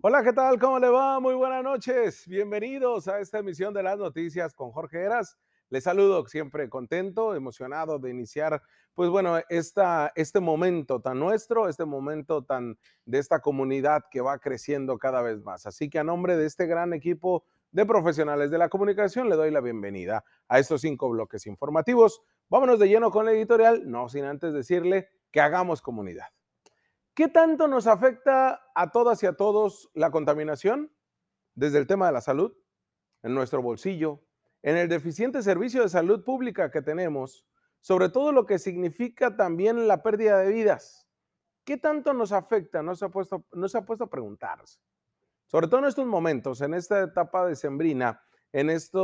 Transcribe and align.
Hola, 0.00 0.22
¿qué 0.22 0.32
tal? 0.32 0.60
¿Cómo 0.60 0.78
le 0.78 0.88
va? 0.88 1.18
Muy 1.18 1.34
buenas 1.34 1.64
noches. 1.64 2.24
Bienvenidos 2.28 3.08
a 3.08 3.18
esta 3.18 3.40
emisión 3.40 3.74
de 3.74 3.82
las 3.82 3.98
noticias 3.98 4.54
con 4.54 4.70
Jorge 4.70 5.02
Eras. 5.02 5.36
Les 5.70 5.82
saludo 5.82 6.24
siempre 6.28 6.68
contento, 6.68 7.34
emocionado 7.34 7.98
de 7.98 8.10
iniciar, 8.10 8.62
pues 8.94 9.10
bueno, 9.10 9.40
esta, 9.48 10.12
este 10.14 10.38
momento 10.38 11.00
tan 11.00 11.18
nuestro, 11.18 11.68
este 11.68 11.84
momento 11.84 12.44
tan 12.44 12.78
de 13.06 13.18
esta 13.18 13.40
comunidad 13.40 14.04
que 14.08 14.20
va 14.20 14.38
creciendo 14.38 14.98
cada 14.98 15.20
vez 15.20 15.42
más. 15.42 15.66
Así 15.66 15.90
que 15.90 15.98
a 15.98 16.04
nombre 16.04 16.36
de 16.36 16.46
este 16.46 16.66
gran 16.66 16.92
equipo 16.92 17.44
de 17.72 17.84
profesionales 17.84 18.52
de 18.52 18.58
la 18.58 18.68
comunicación 18.68 19.28
le 19.28 19.34
doy 19.34 19.50
la 19.50 19.60
bienvenida 19.60 20.22
a 20.46 20.60
estos 20.60 20.82
cinco 20.82 21.10
bloques 21.10 21.44
informativos. 21.48 22.22
Vámonos 22.48 22.78
de 22.78 22.88
lleno 22.88 23.10
con 23.10 23.24
la 23.24 23.32
editorial, 23.32 23.90
no 23.90 24.08
sin 24.08 24.26
antes 24.26 24.52
decirle 24.52 25.08
que 25.32 25.40
hagamos 25.40 25.82
comunidad. 25.82 26.28
¿Qué 27.18 27.26
tanto 27.26 27.66
nos 27.66 27.88
afecta 27.88 28.62
a 28.76 28.92
todas 28.92 29.20
y 29.24 29.26
a 29.26 29.32
todos 29.32 29.90
la 29.92 30.12
contaminación? 30.12 30.92
Desde 31.56 31.78
el 31.78 31.88
tema 31.88 32.06
de 32.06 32.12
la 32.12 32.20
salud, 32.20 32.56
en 33.24 33.34
nuestro 33.34 33.60
bolsillo, 33.60 34.22
en 34.62 34.76
el 34.76 34.88
deficiente 34.88 35.42
servicio 35.42 35.82
de 35.82 35.88
salud 35.88 36.22
pública 36.22 36.70
que 36.70 36.80
tenemos, 36.80 37.44
sobre 37.80 38.08
todo 38.08 38.30
lo 38.30 38.46
que 38.46 38.60
significa 38.60 39.34
también 39.34 39.88
la 39.88 40.04
pérdida 40.04 40.38
de 40.38 40.52
vidas. 40.52 41.08
¿Qué 41.64 41.76
tanto 41.76 42.14
nos 42.14 42.30
afecta? 42.30 42.84
No 42.84 42.94
se 42.94 43.06
ha 43.06 43.08
puesto, 43.08 43.44
no 43.50 43.68
se 43.68 43.78
ha 43.78 43.84
puesto 43.84 44.04
a 44.04 44.10
preguntarse. 44.10 44.78
Sobre 45.46 45.66
todo 45.66 45.80
en 45.80 45.86
estos 45.86 46.06
momentos, 46.06 46.60
en 46.60 46.72
esta 46.72 47.02
etapa 47.02 47.44
de 47.48 47.56
sembrina, 47.56 48.22
en 48.52 48.70
esta 48.70 49.00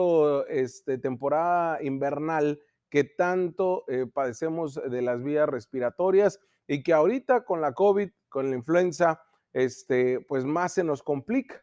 este, 0.50 0.98
temporada 0.98 1.83
invernal 1.83 2.62
que 2.88 3.02
tanto 3.02 3.83
eh, 3.88 4.06
padecemos 4.06 4.80
de 4.88 5.02
las 5.02 5.20
vías 5.20 5.48
respiratorias 5.48 6.38
y 6.66 6.82
que 6.82 6.92
ahorita 6.92 7.45
con 7.45 7.60
la 7.60 7.73
COVID, 7.73 8.10
con 8.28 8.50
la 8.50 8.56
influenza, 8.56 9.20
este, 9.52 10.20
pues 10.20 10.45
más 10.45 10.72
se 10.72 10.84
nos 10.84 11.02
complica. 11.02 11.62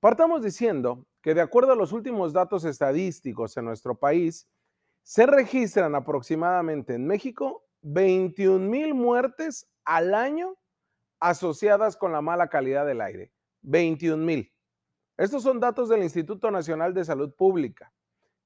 Partamos 0.00 0.42
diciendo 0.42 1.06
que 1.20 1.34
de 1.34 1.40
acuerdo 1.40 1.72
a 1.72 1.76
los 1.76 1.92
últimos 1.92 2.32
datos 2.32 2.64
estadísticos 2.64 3.56
en 3.56 3.64
nuestro 3.64 3.98
país, 3.98 4.48
se 5.02 5.26
registran 5.26 5.94
aproximadamente 5.94 6.94
en 6.94 7.06
México 7.06 7.64
21 7.82 8.68
mil 8.68 8.94
muertes 8.94 9.68
al 9.84 10.14
año 10.14 10.56
asociadas 11.20 11.96
con 11.96 12.12
la 12.12 12.20
mala 12.20 12.48
calidad 12.48 12.86
del 12.86 13.00
aire. 13.00 13.32
21 13.62 14.24
mil. 14.24 14.52
Estos 15.16 15.42
son 15.42 15.60
datos 15.60 15.88
del 15.88 16.02
Instituto 16.02 16.50
Nacional 16.50 16.94
de 16.94 17.04
Salud 17.04 17.32
Pública, 17.34 17.92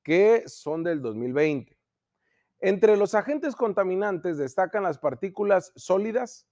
que 0.02 0.44
son 0.46 0.82
del 0.82 1.00
2020. 1.00 1.75
Entre 2.60 2.96
los 2.96 3.14
agentes 3.14 3.54
contaminantes 3.54 4.38
destacan 4.38 4.82
las 4.82 4.98
partículas 4.98 5.72
sólidas, 5.76 6.46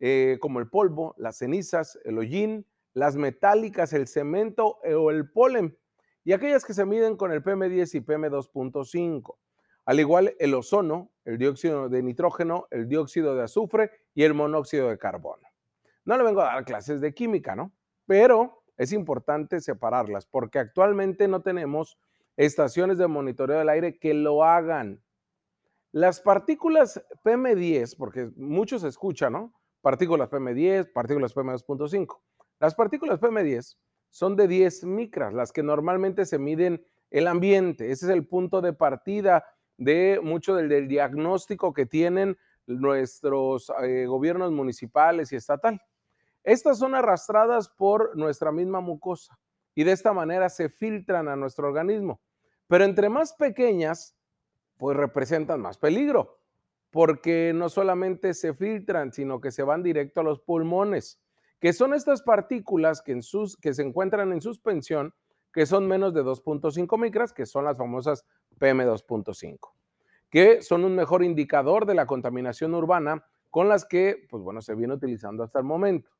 eh, 0.00 0.38
como 0.40 0.58
el 0.58 0.68
polvo, 0.68 1.14
las 1.18 1.38
cenizas, 1.38 1.98
el 2.04 2.18
hollín, 2.18 2.66
las 2.92 3.16
metálicas, 3.16 3.92
el 3.92 4.08
cemento 4.08 4.78
eh, 4.82 4.94
o 4.94 5.10
el 5.10 5.30
polen, 5.30 5.76
y 6.24 6.32
aquellas 6.32 6.64
que 6.64 6.74
se 6.74 6.84
miden 6.84 7.16
con 7.16 7.30
el 7.30 7.42
PM10 7.44 7.94
y 7.94 8.00
PM2.5, 8.00 9.36
al 9.84 10.00
igual 10.00 10.34
el 10.40 10.54
ozono, 10.54 11.12
el 11.24 11.38
dióxido 11.38 11.88
de 11.88 12.02
nitrógeno, 12.02 12.66
el 12.70 12.88
dióxido 12.88 13.36
de 13.36 13.44
azufre 13.44 13.92
y 14.14 14.24
el 14.24 14.34
monóxido 14.34 14.88
de 14.88 14.98
carbono. 14.98 15.46
No 16.04 16.16
le 16.16 16.24
vengo 16.24 16.40
a 16.40 16.46
dar 16.46 16.64
clases 16.64 17.00
de 17.00 17.14
química, 17.14 17.54
¿no? 17.54 17.72
Pero 18.06 18.64
es 18.76 18.92
importante 18.92 19.60
separarlas 19.60 20.26
porque 20.26 20.58
actualmente 20.58 21.28
no 21.28 21.42
tenemos 21.42 21.98
estaciones 22.36 22.98
de 22.98 23.06
monitoreo 23.06 23.58
del 23.58 23.68
aire 23.68 23.98
que 23.98 24.12
lo 24.12 24.42
hagan. 24.42 25.00
Las 25.96 26.20
partículas 26.20 27.02
PM10, 27.24 27.96
porque 27.96 28.30
muchos 28.36 28.84
escuchan, 28.84 29.32
¿no? 29.32 29.54
Partículas 29.80 30.28
PM10, 30.28 30.92
partículas 30.92 31.34
PM2.5. 31.34 32.20
Las 32.60 32.74
partículas 32.74 33.18
PM10 33.18 33.78
son 34.10 34.36
de 34.36 34.46
10 34.46 34.84
micras, 34.84 35.32
las 35.32 35.52
que 35.52 35.62
normalmente 35.62 36.26
se 36.26 36.38
miden 36.38 36.84
el 37.10 37.26
ambiente. 37.26 37.90
Ese 37.90 38.04
es 38.04 38.12
el 38.12 38.28
punto 38.28 38.60
de 38.60 38.74
partida 38.74 39.46
de 39.78 40.20
mucho 40.22 40.54
del, 40.54 40.86
diagnóstico 40.86 41.72
que 41.72 41.86
tienen 41.86 42.36
nuestros 42.66 43.72
eh, 43.82 44.04
gobiernos 44.04 44.52
municipales 44.52 45.32
y 45.32 45.36
estatal. 45.36 45.80
Estas 46.44 46.78
son 46.78 46.94
arrastradas 46.94 47.70
por 47.70 48.14
nuestra 48.18 48.52
misma 48.52 48.80
mucosa 48.80 49.38
y 49.74 49.84
de 49.84 49.92
esta 49.92 50.12
manera 50.12 50.50
se 50.50 50.68
filtran 50.68 51.26
a 51.26 51.36
nuestro 51.36 51.68
organismo. 51.68 52.20
Pero 52.66 52.84
entre 52.84 53.08
más 53.08 53.32
pequeñas, 53.32 54.15
pues 54.76 54.96
representan 54.96 55.60
más 55.60 55.78
peligro, 55.78 56.38
porque 56.90 57.52
no 57.54 57.68
solamente 57.68 58.34
se 58.34 58.54
filtran, 58.54 59.12
sino 59.12 59.40
que 59.40 59.50
se 59.50 59.62
van 59.62 59.82
directo 59.82 60.20
a 60.20 60.24
los 60.24 60.40
pulmones, 60.40 61.20
que 61.60 61.72
son 61.72 61.94
estas 61.94 62.22
partículas 62.22 63.02
que, 63.02 63.12
en 63.12 63.22
sus, 63.22 63.56
que 63.56 63.74
se 63.74 63.82
encuentran 63.82 64.32
en 64.32 64.40
suspensión, 64.40 65.14
que 65.52 65.66
son 65.66 65.88
menos 65.88 66.12
de 66.12 66.22
2.5 66.22 66.98
micras, 66.98 67.32
que 67.32 67.46
son 67.46 67.64
las 67.64 67.78
famosas 67.78 68.26
PM2.5, 68.58 69.58
que 70.30 70.62
son 70.62 70.84
un 70.84 70.94
mejor 70.94 71.24
indicador 71.24 71.86
de 71.86 71.94
la 71.94 72.06
contaminación 72.06 72.74
urbana 72.74 73.24
con 73.50 73.68
las 73.68 73.86
que, 73.86 74.26
pues 74.28 74.42
bueno, 74.42 74.60
se 74.60 74.74
viene 74.74 74.94
utilizando 74.94 75.42
hasta 75.42 75.58
el 75.58 75.64
momento, 75.64 76.10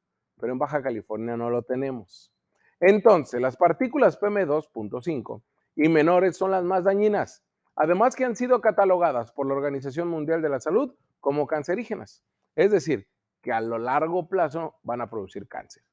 pero 0.41 0.53
en 0.53 0.59
Baja 0.59 0.83
California 0.83 1.37
no 1.37 1.51
lo 1.51 1.63
tenemos. 1.63 2.33
Entonces, 2.81 3.41
las 3.41 3.57
partículas 3.57 4.19
PM2.5 4.19 5.43
y 5.77 5.89
menores 5.89 6.37
son 6.37 6.51
las 6.51 6.65
más 6.65 6.85
dañinas, 6.85 7.45
además 7.77 8.17
que 8.17 8.25
han 8.25 8.35
sido 8.35 8.61
catalogadas 8.61 9.31
por 9.33 9.47
la 9.47 9.55
Organización 9.55 10.09
Mundial 10.09 10.43
de 10.43 10.49
la 10.49 10.61
Salud 10.61 10.95
como 11.21 11.47
cancerígenas, 11.47 12.25
es 12.55 12.71
decir, 12.71 13.09
que 13.43 13.53
a 13.53 13.61
lo 13.61 13.79
largo 13.79 14.29
plazo 14.29 14.77
van 14.83 15.01
a 15.01 15.09
producir 15.09 15.47
cáncer. 15.47 15.85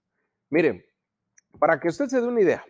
Miren, 0.49 0.83
para 1.59 1.79
que 1.79 1.89
usted 1.89 2.07
se 2.07 2.21
dé 2.21 2.27
una 2.27 2.41
idea, 2.41 2.65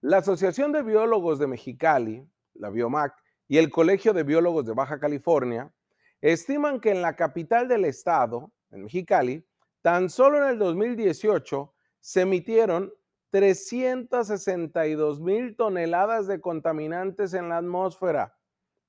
la 0.00 0.18
Asociación 0.18 0.72
de 0.72 0.82
Biólogos 0.82 1.38
de 1.38 1.46
Mexicali, 1.46 2.26
la 2.54 2.70
Biomac, 2.70 3.14
y 3.48 3.58
el 3.58 3.70
Colegio 3.70 4.12
de 4.12 4.22
Biólogos 4.22 4.66
de 4.66 4.72
Baja 4.72 4.98
California 4.98 5.72
estiman 6.20 6.80
que 6.80 6.90
en 6.90 7.02
la 7.02 7.14
capital 7.14 7.68
del 7.68 7.84
estado, 7.84 8.52
en 8.70 8.84
Mexicali, 8.84 9.46
tan 9.82 10.10
solo 10.10 10.38
en 10.38 10.48
el 10.48 10.58
2018 10.58 11.72
se 12.00 12.22
emitieron 12.22 12.92
362 13.30 15.20
mil 15.20 15.56
toneladas 15.56 16.26
de 16.26 16.40
contaminantes 16.40 17.34
en 17.34 17.48
la 17.48 17.58
atmósfera. 17.58 18.35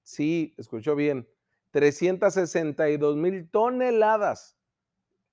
Sí, 0.07 0.55
escuchó 0.55 0.95
bien. 0.95 1.27
362 1.71 3.17
mil 3.17 3.49
toneladas 3.51 4.57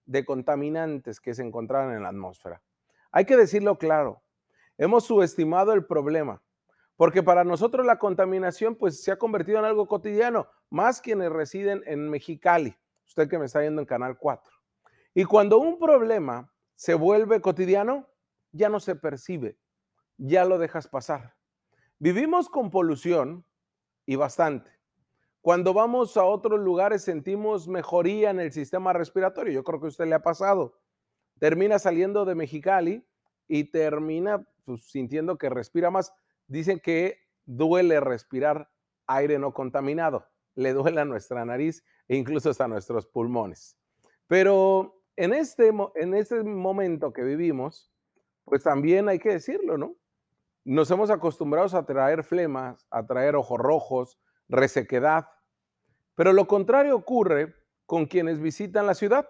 de 0.04 0.24
contaminantes 0.24 1.20
que 1.20 1.32
se 1.32 1.44
encontraban 1.44 1.94
en 1.94 2.02
la 2.02 2.08
atmósfera. 2.08 2.60
Hay 3.12 3.24
que 3.24 3.36
decirlo 3.36 3.78
claro, 3.78 4.24
hemos 4.76 5.04
subestimado 5.04 5.74
el 5.74 5.86
problema, 5.86 6.42
porque 6.96 7.22
para 7.22 7.44
nosotros 7.44 7.86
la 7.86 8.00
contaminación 8.00 8.74
pues 8.74 9.00
se 9.00 9.12
ha 9.12 9.16
convertido 9.16 9.60
en 9.60 9.64
algo 9.64 9.86
cotidiano, 9.86 10.48
más 10.70 11.00
quienes 11.00 11.30
residen 11.30 11.84
en 11.86 12.10
Mexicali, 12.10 12.76
usted 13.06 13.28
que 13.28 13.38
me 13.38 13.46
está 13.46 13.60
viendo 13.60 13.80
en 13.80 13.86
Canal 13.86 14.18
4. 14.18 14.52
Y 15.14 15.22
cuando 15.24 15.58
un 15.58 15.78
problema 15.78 16.52
se 16.74 16.94
vuelve 16.94 17.40
cotidiano, 17.40 18.08
ya 18.50 18.68
no 18.68 18.80
se 18.80 18.96
percibe, 18.96 19.56
ya 20.16 20.44
lo 20.44 20.58
dejas 20.58 20.88
pasar. 20.88 21.36
Vivimos 22.00 22.48
con 22.48 22.72
polución 22.72 23.46
y 24.06 24.16
bastante. 24.16 24.70
Cuando 25.40 25.74
vamos 25.74 26.16
a 26.16 26.24
otros 26.24 26.58
lugares 26.58 27.02
sentimos 27.02 27.68
mejoría 27.68 28.30
en 28.30 28.40
el 28.40 28.50
sistema 28.50 28.92
respiratorio. 28.94 29.52
Yo 29.52 29.62
creo 29.62 29.78
que 29.78 29.86
a 29.86 29.88
usted 29.90 30.06
le 30.06 30.14
ha 30.14 30.22
pasado. 30.22 30.78
Termina 31.38 31.78
saliendo 31.78 32.24
de 32.24 32.34
Mexicali 32.34 33.06
y 33.46 33.64
termina 33.64 34.46
pues, 34.64 34.84
sintiendo 34.84 35.36
que 35.36 35.50
respira 35.50 35.90
más. 35.90 36.14
Dicen 36.46 36.80
que 36.80 37.18
duele 37.44 38.00
respirar 38.00 38.70
aire 39.06 39.38
no 39.38 39.52
contaminado. 39.52 40.26
Le 40.54 40.72
duele 40.72 41.02
a 41.02 41.04
nuestra 41.04 41.44
nariz 41.44 41.84
e 42.08 42.16
incluso 42.16 42.48
hasta 42.48 42.66
nuestros 42.66 43.06
pulmones. 43.06 43.76
Pero 44.26 45.02
en 45.16 45.34
este, 45.34 45.70
en 45.96 46.14
este 46.14 46.42
momento 46.42 47.12
que 47.12 47.22
vivimos, 47.22 47.92
pues 48.44 48.62
también 48.62 49.08
hay 49.08 49.18
que 49.18 49.32
decirlo, 49.32 49.76
¿no? 49.76 49.96
Nos 50.64 50.90
hemos 50.90 51.10
acostumbrado 51.10 51.76
a 51.76 51.84
traer 51.84 52.24
flemas, 52.24 52.86
a 52.90 53.04
traer 53.04 53.36
ojos 53.36 53.58
rojos, 53.58 54.18
resequedad. 54.48 55.28
Pero 56.14 56.32
lo 56.32 56.46
contrario 56.46 56.96
ocurre 56.96 57.54
con 57.84 58.06
quienes 58.06 58.40
visitan 58.40 58.86
la 58.86 58.94
ciudad. 58.94 59.28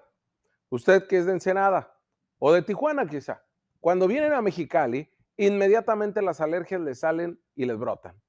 Usted 0.69 1.09
que 1.09 1.19
es 1.19 1.27
de 1.27 1.33
Ensenada 1.33 1.93
o 2.39 2.53
de 2.53 2.63
Tijuana 2.63 3.07
quizá. 3.09 3.45
Cuando 3.81 4.07
vienen 4.07 4.33
a 4.33 4.43
Mexicali, 4.43 5.11
inmediatamente 5.37 6.23
las 6.23 6.41
alergias 6.41 6.81
le 6.81 6.95
salen 6.95 7.41
y 7.57 7.65
les 7.65 7.77
brotan. 7.77 8.21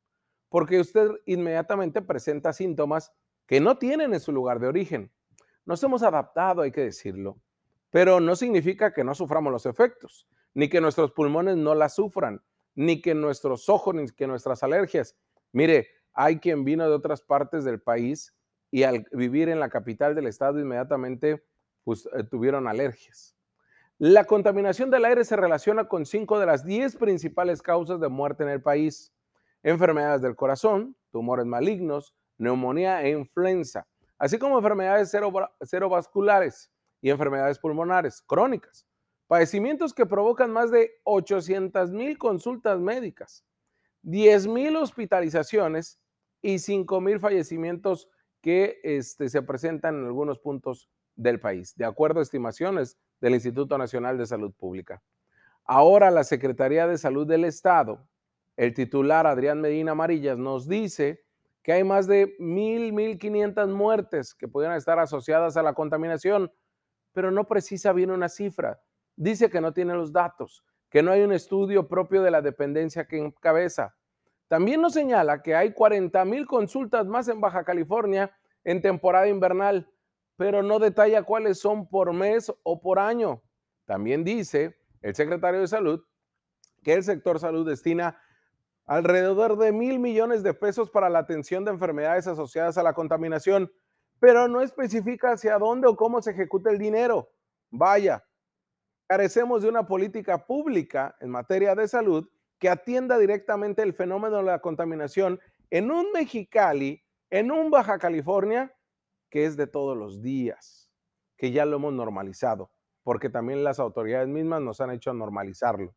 Porque 0.49 0.79
usted 0.79 1.11
inmediatamente 1.27 2.01
presenta 2.01 2.53
síntomas 2.53 3.13
que 3.45 3.59
no 3.59 3.77
tienen 3.77 4.13
en 4.13 4.19
su 4.19 4.31
lugar 4.31 4.59
de 4.59 4.67
origen. 4.67 5.11
Nos 5.63 5.83
hemos 5.83 6.01
adaptado, 6.01 6.63
hay 6.63 6.71
que 6.71 6.81
decirlo, 6.81 7.39
pero 7.91 8.19
no 8.19 8.35
significa 8.35 8.93
que 8.93 9.03
no 9.03 9.13
suframos 9.13 9.51
los 9.51 9.65
efectos, 9.65 10.27
ni 10.53 10.69
que 10.69 10.81
nuestros 10.81 11.11
pulmones 11.11 11.57
no 11.57 11.75
la 11.75 11.89
sufran, 11.89 12.41
ni 12.75 13.01
que 13.01 13.15
nuestros 13.15 13.69
ojos, 13.69 13.95
ni 13.95 14.07
que 14.07 14.27
nuestras 14.27 14.61
alergias. 14.63 15.15
Mire, 15.51 15.87
hay 16.13 16.39
quien 16.39 16.63
vino 16.63 16.87
de 16.87 16.93
otras 16.93 17.21
partes 17.21 17.63
del 17.63 17.81
país 17.81 18.33
y 18.71 18.83
al 18.83 19.07
vivir 19.11 19.49
en 19.49 19.59
la 19.59 19.69
capital 19.69 20.15
del 20.15 20.27
estado 20.27 20.59
inmediatamente 20.59 21.43
pues, 21.83 22.07
eh, 22.13 22.23
tuvieron 22.23 22.67
alergias. 22.67 23.35
La 23.97 24.25
contaminación 24.25 24.91
del 24.91 25.05
aire 25.05 25.23
se 25.23 25.37
relaciona 25.37 25.87
con 25.87 26.05
cinco 26.05 26.37
de 26.37 26.45
las 26.45 26.65
diez 26.65 26.97
principales 26.97 27.61
causas 27.61 28.01
de 28.01 28.09
muerte 28.09 28.43
en 28.43 28.49
el 28.49 28.61
país. 28.61 29.13
Enfermedades 29.63 30.21
del 30.21 30.35
corazón, 30.35 30.97
tumores 31.11 31.45
malignos, 31.45 32.13
neumonía 32.37 33.01
e 33.03 33.11
influenza, 33.11 33.87
así 34.17 34.37
como 34.37 34.57
enfermedades 34.57 35.15
cerebrovasculares 35.63 36.69
y 37.01 37.09
enfermedades 37.09 37.57
pulmonares 37.57 38.21
crónicas. 38.21 38.85
Padecimientos 39.27 39.93
que 39.93 40.05
provocan 40.05 40.51
más 40.51 40.69
de 40.71 40.91
800 41.03 41.91
mil 41.91 42.17
consultas 42.17 42.79
médicas, 42.79 43.43
10 44.03 44.47
mil 44.47 44.75
hospitalizaciones 44.75 45.99
y 46.41 46.59
5 46.59 47.01
mil 47.01 47.19
fallecimientos 47.19 48.07
que 48.41 48.79
este, 48.83 49.29
se 49.29 49.41
presentan 49.41 49.95
en 49.95 50.05
algunos 50.05 50.37
puntos 50.37 50.89
del 51.15 51.39
país, 51.39 51.75
de 51.75 51.85
acuerdo 51.85 52.19
a 52.19 52.23
estimaciones 52.23 52.99
del 53.19 53.33
Instituto 53.33 53.77
Nacional 53.77 54.17
de 54.17 54.27
Salud 54.27 54.53
Pública. 54.53 55.01
Ahora 55.63 56.11
la 56.11 56.23
Secretaría 56.23 56.85
de 56.85 56.99
Salud 56.99 57.25
del 57.25 57.45
Estado, 57.45 58.07
el 58.55 58.75
titular 58.75 59.25
Adrián 59.25 59.61
Medina 59.61 59.93
Amarillas, 59.93 60.37
nos 60.37 60.67
dice 60.67 61.23
que 61.63 61.73
hay 61.73 61.83
más 61.83 62.05
de 62.05 62.35
mil, 62.37 62.93
mil 62.93 63.17
quinientas 63.17 63.69
muertes 63.69 64.35
que 64.35 64.47
pudieran 64.47 64.77
estar 64.77 64.99
asociadas 64.99 65.57
a 65.57 65.63
la 65.63 65.73
contaminación, 65.73 66.51
pero 67.11 67.31
no 67.31 67.47
precisa 67.47 67.91
bien 67.91 68.11
una 68.11 68.29
cifra. 68.29 68.79
Dice 69.15 69.49
que 69.49 69.61
no 69.61 69.73
tiene 69.73 69.93
los 69.93 70.11
datos, 70.11 70.63
que 70.89 71.01
no 71.01 71.11
hay 71.11 71.21
un 71.21 71.33
estudio 71.33 71.87
propio 71.87 72.21
de 72.21 72.31
la 72.31 72.41
dependencia 72.41 73.07
que 73.07 73.17
encabeza. 73.17 73.95
También 74.47 74.81
nos 74.81 74.93
señala 74.93 75.41
que 75.41 75.55
hay 75.55 75.73
40 75.73 76.23
mil 76.25 76.45
consultas 76.45 77.07
más 77.07 77.27
en 77.27 77.41
Baja 77.41 77.63
California 77.63 78.31
en 78.63 78.81
temporada 78.81 79.27
invernal, 79.27 79.89
pero 80.37 80.61
no 80.61 80.79
detalla 80.79 81.23
cuáles 81.23 81.59
son 81.59 81.87
por 81.87 82.13
mes 82.13 82.51
o 82.63 82.81
por 82.81 82.99
año. 82.99 83.41
También 83.85 84.23
dice 84.23 84.77
el 85.01 85.15
secretario 85.15 85.61
de 85.61 85.67
Salud 85.67 86.03
que 86.83 86.93
el 86.93 87.03
sector 87.03 87.39
salud 87.39 87.67
destina 87.67 88.19
alrededor 88.85 89.57
de 89.57 89.71
mil 89.71 89.99
millones 89.99 90.43
de 90.43 90.53
pesos 90.53 90.91
para 90.91 91.09
la 91.09 91.19
atención 91.19 91.65
de 91.65 91.71
enfermedades 91.71 92.27
asociadas 92.27 92.77
a 92.77 92.83
la 92.83 92.93
contaminación, 92.93 93.71
pero 94.19 94.47
no 94.47 94.61
especifica 94.61 95.31
hacia 95.31 95.57
dónde 95.57 95.87
o 95.87 95.95
cómo 95.95 96.21
se 96.21 96.31
ejecuta 96.31 96.69
el 96.69 96.77
dinero. 96.77 97.29
Vaya, 97.71 98.23
carecemos 99.07 99.61
de 99.61 99.69
una 99.69 99.85
política 99.85 100.45
pública 100.45 101.15
en 101.19 101.29
materia 101.29 101.75
de 101.75 101.87
salud 101.87 102.27
que 102.59 102.69
atienda 102.69 103.17
directamente 103.17 103.81
el 103.81 103.93
fenómeno 103.93 104.37
de 104.37 104.43
la 104.43 104.59
contaminación 104.59 105.39
en 105.69 105.91
un 105.91 106.11
Mexicali, 106.13 107.03
en 107.29 107.51
un 107.51 107.69
Baja 107.69 107.99
California 107.99 108.73
que 109.29 109.45
es 109.45 109.57
de 109.57 109.67
todos 109.67 109.97
los 109.97 110.21
días, 110.21 110.89
que 111.37 111.51
ya 111.51 111.65
lo 111.65 111.77
hemos 111.77 111.93
normalizado, 111.93 112.71
porque 113.03 113.29
también 113.29 113.63
las 113.63 113.79
autoridades 113.79 114.29
mismas 114.29 114.61
nos 114.61 114.79
han 114.79 114.91
hecho 114.91 115.13
normalizarlo. 115.13 115.93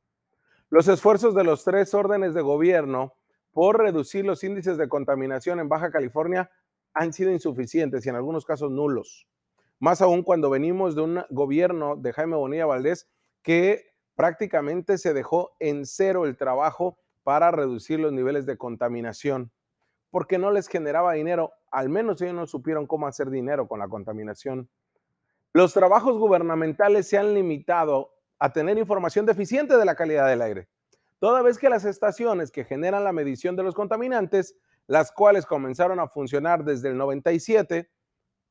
Los 0.71 0.89
esfuerzos 0.89 1.35
de 1.35 1.45
los 1.45 1.65
tres 1.65 1.95
órdenes 1.95 2.35
de 2.35 2.43
gobierno 2.43 3.15
por 3.53 3.79
reducir 3.79 4.25
los 4.25 4.43
índices 4.45 4.77
de 4.77 4.89
contaminación 4.89 5.61
en 5.61 5.69
Baja 5.69 5.91
California 5.91 6.51
han 6.95 7.13
sido 7.13 7.31
insuficientes 7.31 8.05
y 8.05 8.09
en 8.09 8.17
algunos 8.17 8.45
casos 8.45 8.71
nulos. 8.71 9.27
Más 9.81 10.03
aún 10.03 10.23
cuando 10.23 10.51
venimos 10.51 10.95
de 10.95 11.03
un 11.03 11.25
gobierno 11.31 11.97
de 11.97 12.13
Jaime 12.13 12.37
Bonilla 12.37 12.67
Valdés 12.67 13.09
que 13.43 13.95
prácticamente 14.15 14.99
se 14.99 15.15
dejó 15.15 15.53
en 15.61 15.87
cero 15.87 16.25
el 16.25 16.37
trabajo 16.37 16.99
para 17.23 17.51
reducir 17.51 18.01
los 18.01 18.13
niveles 18.13 18.47
de 18.47 18.57
contaminación 18.59 19.53
porque 20.11 20.39
no 20.39 20.51
les 20.51 20.69
generaba 20.69 21.13
dinero. 21.13 21.53
Al 21.71 21.89
menos 21.89 22.21
ellos 22.23 22.35
no 22.35 22.47
supieron 22.47 22.87
cómo 22.87 23.07
hacer 23.07 23.31
dinero 23.31 23.69
con 23.69 23.79
la 23.79 23.89
contaminación. 23.89 24.69
Los 25.53 25.75
trabajos 25.75 26.19
gubernamentales 26.19 27.09
se 27.09 27.19
han 27.19 27.35
limitado 27.35 28.15
a 28.39 28.53
tener 28.53 28.79
información 28.79 29.27
deficiente 29.27 29.77
de 29.77 29.85
la 29.85 29.97
calidad 29.97 30.29
del 30.29 30.43
aire, 30.43 30.69
toda 31.19 31.43
vez 31.43 31.59
que 31.59 31.69
las 31.69 31.85
estaciones 31.85 32.53
que 32.53 32.65
generan 32.65 33.03
la 33.03 33.13
medición 33.13 33.57
de 33.57 33.65
los 33.65 33.75
contaminantes, 33.75 34.55
las 34.87 35.11
cuales 35.11 35.45
comenzaron 35.45 35.99
a 35.99 36.09
funcionar 36.09 36.65
desde 36.65 36.89
el 36.89 36.97
97 36.97 37.91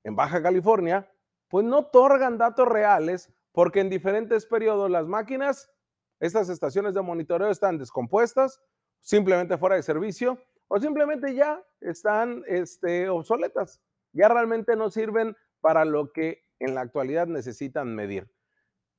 en 0.04 0.16
Baja 0.16 0.42
California, 0.42 1.10
pues 1.48 1.66
no 1.66 1.80
otorgan 1.80 2.38
datos 2.38 2.68
reales 2.68 3.34
porque 3.52 3.80
en 3.80 3.90
diferentes 3.90 4.46
periodos 4.46 4.90
las 4.92 5.08
máquinas, 5.08 5.72
estas 6.20 6.50
estaciones 6.50 6.94
de 6.94 7.02
monitoreo 7.02 7.50
están 7.50 7.78
descompuestas, 7.78 8.62
simplemente 9.00 9.58
fuera 9.58 9.76
de 9.76 9.84
servicio 9.84 10.38
o 10.68 10.80
simplemente 10.80 11.34
ya 11.34 11.64
están 11.82 12.44
este, 12.48 13.10
obsoletas, 13.10 13.82
ya 14.14 14.28
realmente 14.28 14.76
no 14.76 14.90
sirven 14.90 15.36
para 15.62 15.86
lo 15.86 16.12
que 16.12 16.44
en 16.60 16.76
la 16.76 16.82
actualidad 16.82 17.28
necesitan 17.28 17.96
medir. 17.96 18.30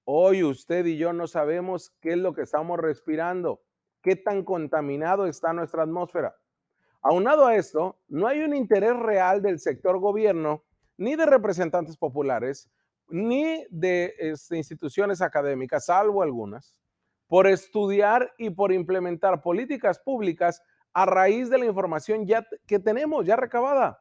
Hoy 0.05 0.43
usted 0.43 0.87
y 0.87 0.97
yo 0.97 1.13
no 1.13 1.27
sabemos 1.27 1.91
qué 2.01 2.13
es 2.13 2.19
lo 2.19 2.35
que 2.35 2.43
estamos 2.43 2.79
respirando, 2.79 3.63
qué 4.03 4.17
tan 4.17 4.43
contaminado 4.43 5.27
está 5.27 5.53
nuestra 5.53 5.83
atmósfera. 5.83 6.35
Aunado 7.03 7.47
a 7.47 7.57
esto, 7.57 8.01
no 8.09 8.27
hay 8.27 8.41
un 8.41 8.55
interés 8.57 8.97
real 8.97 9.43
del 9.43 9.61
sector 9.61 9.99
gobierno, 9.99 10.65
ni 10.99 11.17
de 11.17 11.25
representantes 11.25 11.97
populares, 11.97 12.69
ni 13.09 13.65
de 13.71 14.15
este, 14.19 14.59
instituciones 14.59 15.23
académicas, 15.23 15.87
salvo 15.87 16.23
algunas, 16.23 16.75
por 17.27 17.47
estudiar 17.47 18.35
y 18.37 18.51
por 18.51 18.73
implementar 18.73 19.41
políticas 19.41 19.99
públicas 19.99 20.63
a 20.93 21.07
raíz 21.07 21.49
de 21.49 21.59
la 21.59 21.67
información 21.67 22.27
ya 22.27 22.47
que 22.67 22.79
tenemos, 22.79 23.25
ya 23.25 23.37
recabada. 23.37 24.01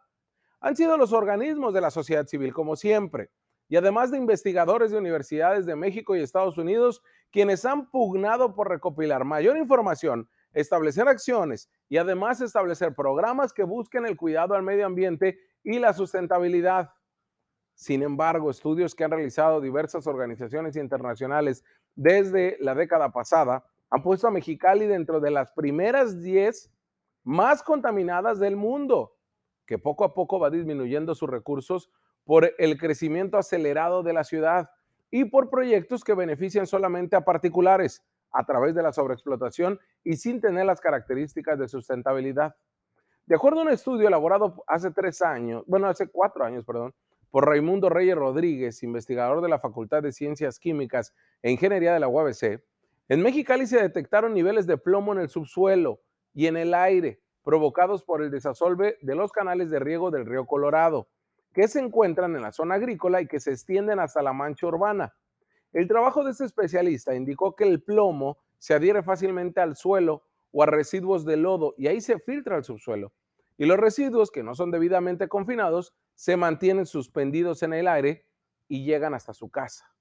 Han 0.60 0.76
sido 0.76 0.98
los 0.98 1.14
organismos 1.14 1.74
de 1.74 1.82
la 1.82 1.92
sociedad 1.92 2.26
civil, 2.26 2.54
como 2.54 2.76
siempre, 2.76 3.30
y 3.70 3.76
además 3.76 4.12
de 4.12 4.18
investigadores 4.18 4.92
de 4.92 4.98
universidades 4.98 5.66
de 5.66 5.76
México 5.76 6.16
y 6.16 6.22
Estados 6.22 6.58
Unidos, 6.58 7.04
quienes 7.32 7.66
han 7.66 7.90
pugnado 7.92 8.56
por 8.56 8.70
recopilar 8.70 9.26
mayor 9.26 9.58
información, 9.58 10.30
establecer 10.60 11.08
acciones 11.08 11.70
y 11.88 11.98
además 11.98 12.42
establecer 12.42 12.96
programas 12.96 13.54
que 13.54 13.64
busquen 13.64 14.08
el 14.08 14.18
cuidado 14.18 14.56
al 14.56 14.64
medio 14.64 14.88
ambiente 14.88 15.40
y 15.64 15.78
la 15.78 15.94
sustentabilidad. 15.94 16.90
Sin 17.76 18.02
embargo, 18.02 18.50
estudios 18.50 18.96
que 18.96 19.04
han 19.04 19.12
realizado 19.12 19.62
diversas 19.62 20.08
organizaciones 20.08 20.76
internacionales 20.76 21.64
desde 21.96 22.58
la 22.60 22.74
década 22.74 23.12
pasada 23.12 23.66
han 23.92 24.02
puesto 24.02 24.28
a 24.28 24.32
Mexicali 24.32 24.88
dentro 24.88 25.20
de 25.20 25.30
las 25.30 25.52
primeras 25.52 26.24
10 26.24 26.72
más 27.24 27.62
contaminadas 27.62 28.40
del 28.40 28.56
mundo, 28.56 29.16
que 29.68 29.78
poco 29.78 30.06
a 30.06 30.16
poco 30.16 30.40
va 30.40 30.50
disminuyendo 30.50 31.14
sus 31.14 31.30
recursos 31.30 31.92
por 32.24 32.52
el 32.58 32.80
crecimiento 32.80 33.38
acelerado 33.38 34.02
de 34.02 34.14
la 34.14 34.24
ciudad 34.24 34.72
y 35.12 35.26
por 35.26 35.52
proyectos 35.52 36.04
que 36.04 36.16
benefician 36.16 36.66
solamente 36.66 37.16
a 37.16 37.24
particulares 37.24 38.04
a 38.32 38.46
través 38.46 38.76
de 38.76 38.84
la 38.84 38.94
sobreexplotación 38.94 39.80
y 40.04 40.18
sin 40.18 40.42
tener 40.42 40.66
las 40.66 40.82
características 40.82 41.58
de 41.60 41.68
sustentabilidad. 41.68 42.56
De 43.26 43.36
acuerdo 43.36 43.60
a 43.60 43.64
un 43.64 43.70
estudio 43.70 44.08
elaborado 44.08 44.64
hace 44.68 44.92
tres 44.92 45.22
años, 45.22 45.64
bueno, 45.68 45.88
hace 45.88 46.08
cuatro 46.08 46.46
años, 46.46 46.66
perdón, 46.66 46.94
por 47.30 47.46
Raimundo 47.46 47.90
Reyes 47.90 48.16
Rodríguez, 48.16 48.84
investigador 48.84 49.42
de 49.42 49.50
la 49.50 49.60
Facultad 49.60 50.02
de 50.02 50.14
Ciencias 50.14 50.60
Químicas 50.60 51.14
e 51.42 51.52
Ingeniería 51.52 51.94
de 51.94 52.00
la 52.00 52.08
UABC, 52.08 52.64
en 53.10 53.22
Mexicali 53.22 53.68
se 53.68 53.82
detectaron 53.82 54.34
niveles 54.34 54.68
de 54.68 54.78
plomo 54.78 55.14
en 55.14 55.20
el 55.20 55.30
subsuelo, 55.30 56.02
y 56.38 56.46
en 56.46 56.56
el 56.56 56.76
aire, 56.76 57.20
provocados 57.44 58.04
por 58.04 58.22
el 58.22 58.30
desasolve 58.30 59.00
de 59.02 59.16
los 59.16 59.32
canales 59.32 59.72
de 59.72 59.80
riego 59.80 60.12
del 60.12 60.28
río 60.28 60.46
Colorado, 60.46 61.08
que 61.52 61.68
se 61.68 61.80
encuentran 61.80 62.36
en 62.36 62.44
la 62.44 62.52
zona 62.52 62.76
agrícola 62.76 63.22
y 63.22 63.28
que 63.28 63.40
se 63.40 63.54
extienden 63.54 64.00
hasta 64.00 64.22
la 64.22 64.34
mancha 64.34 64.68
urbana. 64.68 65.16
El 65.74 65.88
trabajo 65.88 66.24
de 66.24 66.32
este 66.32 66.46
especialista 66.46 67.14
indicó 67.14 67.56
que 67.56 67.66
el 67.66 67.82
plomo 67.82 68.38
se 68.58 68.74
adhiere 68.74 69.04
fácilmente 69.04 69.60
al 69.60 69.76
suelo 69.76 70.24
o 70.52 70.64
a 70.64 70.66
residuos 70.66 71.26
de 71.26 71.38
lodo 71.38 71.76
y 71.78 71.88
ahí 71.88 72.02
se 72.02 72.20
filtra 72.20 72.56
al 72.56 72.64
subsuelo. 72.64 73.14
Y 73.58 73.66
los 73.66 73.78
residuos 73.78 74.32
que 74.32 74.44
no 74.44 74.56
son 74.56 74.72
debidamente 74.72 75.28
confinados 75.28 75.94
se 76.16 76.38
mantienen 76.38 76.86
suspendidos 76.86 77.64
en 77.64 77.74
el 77.74 77.88
aire 77.88 78.26
y 78.68 78.86
llegan 78.86 79.14
hasta 79.14 79.34
su 79.34 79.50
casa. 79.50 79.92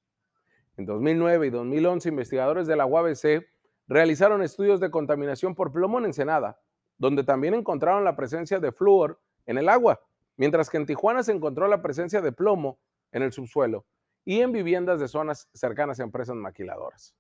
En 0.76 0.86
2009 0.86 1.46
y 1.46 1.50
2011, 1.50 2.08
investigadores 2.10 2.66
de 2.66 2.76
la 2.76 2.86
UABC 2.86 3.46
realizaron 3.88 4.42
estudios 4.42 4.78
de 4.78 4.90
contaminación 4.90 5.54
por 5.54 5.72
plomo 5.72 5.98
en 5.98 6.06
Ensenada, 6.06 6.60
donde 6.98 7.24
también 7.24 7.54
encontraron 7.54 8.04
la 8.04 8.16
presencia 8.16 8.60
de 8.60 8.72
flúor 8.72 9.20
en 9.46 9.58
el 9.58 9.68
agua, 9.68 10.00
mientras 10.36 10.70
que 10.70 10.76
en 10.76 10.86
Tijuana 10.86 11.22
se 11.22 11.32
encontró 11.32 11.66
la 11.66 11.82
presencia 11.82 12.20
de 12.20 12.32
plomo 12.32 12.78
en 13.10 13.22
el 13.22 13.32
subsuelo 13.32 13.86
y 14.26 14.40
en 14.40 14.52
viviendas 14.52 15.00
de 15.00 15.08
zonas 15.08 15.48
cercanas 15.54 16.00
a 16.00 16.02
empresas 16.02 16.34
maquiladoras. 16.36 17.14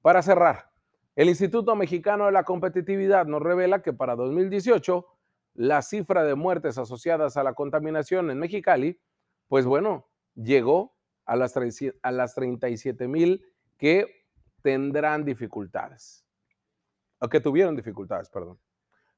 Para 0.00 0.22
cerrar, 0.22 0.70
el 1.14 1.28
Instituto 1.28 1.76
Mexicano 1.76 2.26
de 2.26 2.32
la 2.32 2.44
Competitividad 2.44 3.26
nos 3.26 3.42
revela 3.42 3.82
que 3.82 3.92
para 3.92 4.16
2018 4.16 5.06
la 5.54 5.82
cifra 5.82 6.24
de 6.24 6.34
muertes 6.34 6.78
asociadas 6.78 7.36
a 7.36 7.42
la 7.42 7.52
contaminación 7.52 8.30
en 8.30 8.38
Mexicali, 8.38 8.98
pues 9.48 9.66
bueno, 9.66 10.08
llegó 10.34 10.96
a 11.26 11.36
las, 11.36 11.54
a 12.02 12.10
las 12.10 12.34
37 12.34 13.06
mil 13.06 13.44
que 13.76 14.26
tendrán 14.62 15.24
dificultades, 15.24 16.26
o 17.20 17.28
que 17.28 17.40
tuvieron 17.40 17.76
dificultades, 17.76 18.30
perdón. 18.30 18.58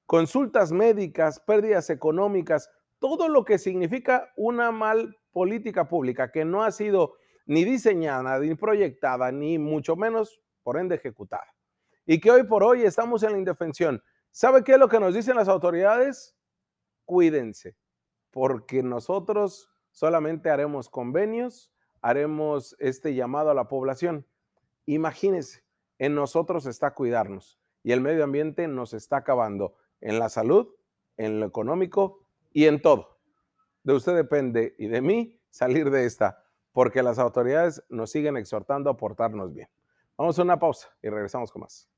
Consultas 0.07 0.73
médicas, 0.73 1.39
pérdidas 1.39 1.89
económicas, 1.91 2.71
todo 2.99 3.29
lo 3.29 3.45
que 3.45 3.59
significa 3.59 4.33
una 4.37 4.73
mal 4.73 5.17
política 5.31 5.89
pública 5.89 6.33
que 6.33 6.45
no 6.45 6.65
ha 6.65 6.73
sido 6.73 7.15
ni 7.49 7.65
diseñada, 7.65 8.39
ni 8.39 8.55
proyectada, 8.55 9.33
ni 9.33 9.59
mucho 9.59 9.97
menos, 9.97 10.41
por 10.63 10.77
ende, 10.77 10.97
ejecutada. 10.97 11.55
Y 12.07 12.21
que 12.21 12.31
hoy 12.31 12.45
por 12.45 12.63
hoy 12.63 12.83
estamos 12.83 13.23
en 13.23 13.33
la 13.33 13.39
indefensión. 13.39 14.03
¿Sabe 14.31 14.63
qué 14.63 14.73
es 14.73 14.79
lo 14.79 14.89
que 14.89 15.01
nos 15.01 15.15
dicen 15.15 15.35
las 15.35 15.49
autoridades? 15.49 16.37
Cuídense, 17.07 17.75
porque 18.31 18.83
nosotros 18.83 19.71
solamente 19.91 20.51
haremos 20.51 20.91
convenios, 20.91 21.73
haremos 22.03 22.77
este 22.79 23.15
llamado 23.15 23.51
a 23.51 23.55
la 23.55 23.67
población. 23.67 24.27
Imagínense, 24.85 25.65
en 25.99 26.15
nosotros 26.15 26.67
está 26.67 26.93
cuidarnos 26.93 27.59
y 27.83 27.93
el 27.93 28.03
medio 28.03 28.25
ambiente 28.25 28.69
nos 28.69 28.93
está 28.93 29.17
acabando 29.17 29.75
en 30.03 30.19
la 30.19 30.29
salud, 30.29 30.69
en 31.17 31.41
lo 31.41 31.47
económico 31.47 32.27
y 32.53 32.67
en 32.67 32.83
todo. 32.83 33.19
De 33.85 33.95
usted 33.95 34.15
depende 34.15 34.75
y 34.79 34.89
de 34.89 35.01
mí 35.01 35.41
salir 35.49 35.91
de 35.91 36.05
esta, 36.05 36.45
porque 36.79 37.03
las 37.03 37.19
autoridades 37.19 37.83
nos 37.89 38.13
siguen 38.13 38.37
exhortando 38.37 38.89
a 38.89 38.97
portarnos 38.97 39.53
bien. 39.53 39.69
Vamos 40.17 40.39
a 40.39 40.43
una 40.43 40.61
pausa 40.61 40.89
y 41.03 41.09
regresamos 41.09 41.51
con 41.51 41.63
más. 41.63 41.89